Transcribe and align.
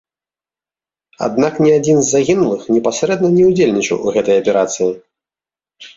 Аднак 1.25 1.53
ні 1.65 1.71
адзін 1.79 1.97
з 2.01 2.07
загінулых 2.15 2.61
непасрэдна 2.77 3.29
не 3.37 3.43
ўдзельнічаў 3.53 3.97
у 4.09 4.15
гэтай 4.17 4.35
аперацыі. 4.45 4.91